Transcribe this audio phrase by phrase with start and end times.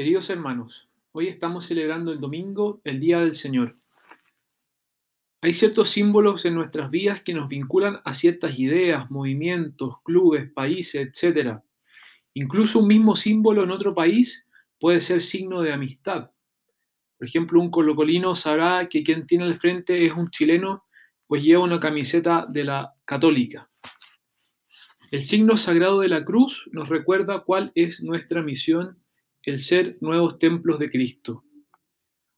[0.00, 3.76] Queridos hermanos, hoy estamos celebrando el domingo, el Día del Señor.
[5.42, 11.06] Hay ciertos símbolos en nuestras vidas que nos vinculan a ciertas ideas, movimientos, clubes, países,
[11.06, 11.58] etc.
[12.32, 14.46] Incluso un mismo símbolo en otro país
[14.78, 16.30] puede ser signo de amistad.
[17.18, 20.86] Por ejemplo, un colocolino sabrá que quien tiene al frente es un chileno,
[21.26, 23.70] pues lleva una camiseta de la católica.
[25.10, 28.98] El signo sagrado de la cruz nos recuerda cuál es nuestra misión
[29.50, 31.44] el ser nuevos templos de Cristo.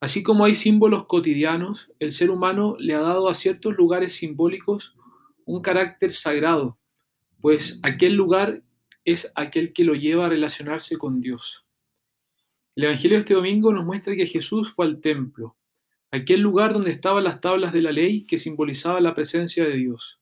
[0.00, 4.96] Así como hay símbolos cotidianos, el ser humano le ha dado a ciertos lugares simbólicos
[5.44, 6.78] un carácter sagrado,
[7.40, 8.62] pues aquel lugar
[9.04, 11.64] es aquel que lo lleva a relacionarse con Dios.
[12.74, 15.56] El Evangelio de este domingo nos muestra que Jesús fue al templo,
[16.10, 20.20] aquel lugar donde estaban las tablas de la ley que simbolizaban la presencia de Dios.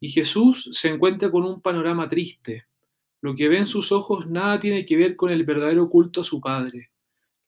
[0.00, 2.66] Y Jesús se encuentra con un panorama triste,
[3.24, 6.24] lo que ve en sus ojos nada tiene que ver con el verdadero culto a
[6.24, 6.90] su Padre.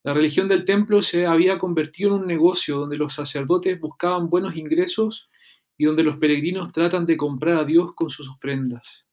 [0.02, 4.57] La religión del templo se había convertido en un negocio donde los sacerdotes buscaban buenos
[4.57, 5.29] ingresos
[5.77, 9.07] y donde los peregrinos tratan de comprar a Dios con sus ofrendas.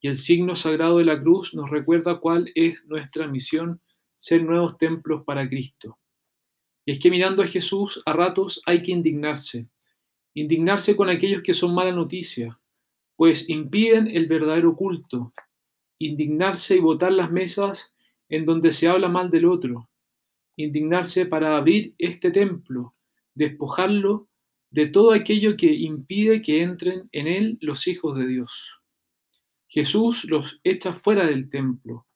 [0.00, 3.80] Y el signo sagrado de la cruz nos recuerda cuál es nuestra misión,
[4.16, 5.98] ser nuevos templos para Cristo.
[6.86, 9.68] Y es que mirando a Jesús a ratos hay que indignarse,
[10.32, 12.60] indignarse con aquellos que son mala noticia,
[13.16, 15.32] pues impiden el verdadero culto,
[16.06, 17.94] indignarse y botar las mesas
[18.28, 19.90] en donde se habla mal del otro,
[20.56, 22.94] indignarse para abrir este templo,
[23.34, 24.28] despojarlo
[24.70, 28.80] de todo aquello que impide que entren en él los hijos de Dios.
[29.68, 32.06] Jesús los echa fuera del templo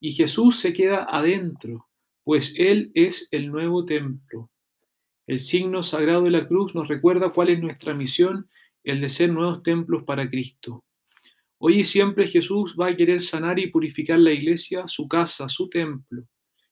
[0.00, 1.88] y Jesús se queda adentro,
[2.24, 4.50] pues Él es el nuevo templo.
[5.26, 8.48] El signo sagrado de la cruz nos recuerda cuál es nuestra misión,
[8.82, 10.84] el de ser nuevos templos para Cristo.
[11.64, 15.68] Hoy y siempre Jesús va a querer sanar y purificar la iglesia, su casa, su
[15.68, 16.26] templo.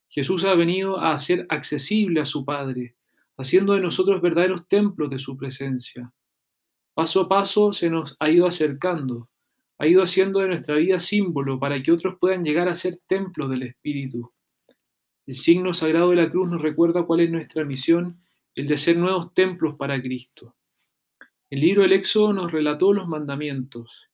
[0.08, 2.96] Jesús ha venido a hacer accesible a su Padre,
[3.36, 6.12] haciendo de nosotros verdaderos templos de su presencia.
[6.92, 9.30] Paso a paso se nos ha ido acercando,
[9.78, 13.48] ha ido haciendo de nuestra vida símbolo para que otros puedan llegar a ser templos
[13.48, 14.32] del Espíritu.
[15.24, 18.24] El signo sagrado de la cruz nos recuerda cuál es nuestra misión,
[18.56, 20.56] el de ser nuevos templos para Cristo.
[21.48, 24.09] El libro del Éxodo nos relató los mandamientos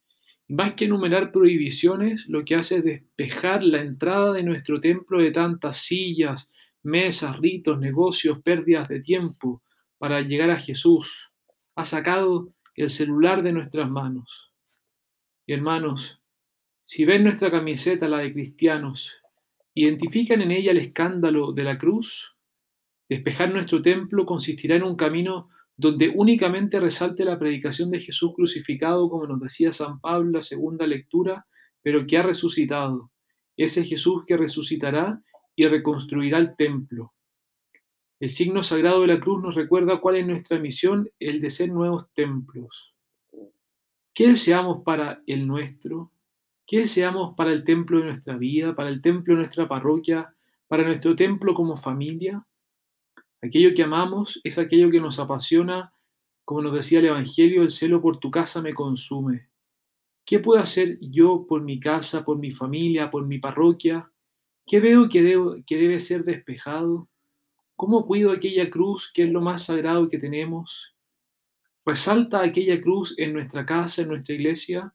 [0.49, 5.33] más que enumerar prohibiciones, lo que hace es despejar la entrada de nuestro templo de
[5.33, 6.53] tantas sillas,
[6.83, 9.63] mesas, ritos, negocios, pérdidas de tiempo
[9.99, 11.33] para llegar a Jesús.
[11.75, 14.53] Ha sacado el celular de nuestras manos.
[15.47, 16.21] Y hermanos,
[16.83, 19.17] si ven nuestra camiseta, la de cristianos,
[19.75, 22.37] identifican en ella el escándalo de la cruz,
[23.09, 29.11] despejar nuestro templo consistirá en un camino donde únicamente resalte la predicación de Jesús crucificado,
[29.11, 31.47] como nos decía San Pablo en la segunda lectura,
[31.83, 33.11] pero que ha resucitado.
[33.57, 35.23] Ese Jesús que resucitará
[35.55, 37.13] y reconstruirá el templo.
[38.19, 41.71] El signo sagrado de la cruz nos recuerda cuál es nuestra misión, el de ser
[41.71, 42.95] nuevos templos.
[44.15, 46.11] ¿Qué deseamos para el nuestro?
[46.67, 50.35] ¿Qué deseamos para el templo de nuestra vida, para el templo de nuestra parroquia,
[50.69, 52.47] para nuestro templo como familia?
[53.43, 55.93] Aquello que amamos es aquello que nos apasiona,
[56.45, 59.49] como nos decía el Evangelio, el celo por tu casa me consume.
[60.25, 64.11] ¿Qué puedo hacer yo por mi casa, por mi familia, por mi parroquia?
[64.67, 67.09] ¿Qué veo que, que debe ser despejado?
[67.77, 70.97] ¿Cómo cuido aquella cruz que es lo más sagrado que tenemos?
[71.85, 74.95] ¿Resalta aquella cruz en nuestra casa, en nuestra iglesia?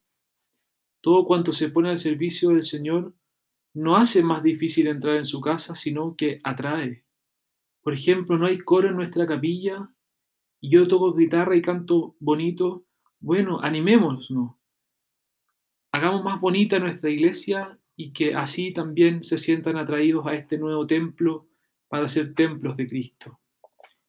[1.00, 3.14] Todo cuanto se pone al servicio del Señor
[3.74, 7.06] no hace más difícil entrar en su casa, sino que atrae.
[7.82, 9.90] Por ejemplo, no hay coro en nuestra capilla
[10.60, 12.86] y yo toco guitarra y canto bonito.
[13.20, 14.32] Bueno, animémonos.
[15.92, 20.86] Hagamos más bonita nuestra iglesia y que así también se sientan atraídos a este nuevo
[20.88, 21.48] templo
[21.88, 23.40] para ser templos de Cristo.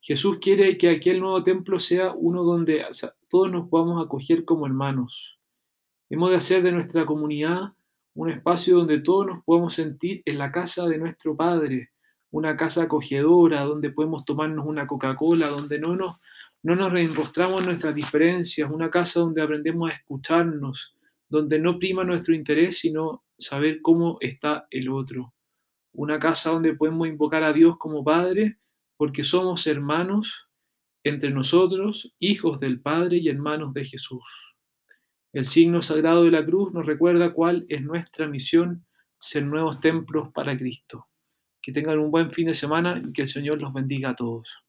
[0.00, 2.84] Jesús quiere que aquel nuevo templo sea uno donde
[3.28, 5.38] todos nos podamos acoger como hermanos.
[6.10, 7.72] Hemos de hacer de nuestra comunidad
[8.14, 11.91] un espacio donde todos nos podamos sentir en la casa de nuestro Padre,
[12.32, 16.16] una casa acogedora, donde podemos tomarnos una Coca-Cola, donde no nos,
[16.62, 20.96] no nos nuestras diferencias, una casa donde aprendemos a escucharnos,
[21.28, 25.34] donde no prima nuestro interés, sino saber cómo está el otro.
[25.92, 28.58] Una casa donde podemos invocar a Dios como Padre,
[28.96, 30.48] porque somos hermanos
[31.04, 34.24] entre nosotros, hijos del Padre y hermanos de Jesús.
[35.34, 38.86] El signo sagrado de la cruz nos recuerda cuál es nuestra misión,
[39.18, 41.08] ser nuevos templos para Cristo.
[41.62, 44.61] Que tengan un buen fin de semana y que el Señor los bendiga a todos.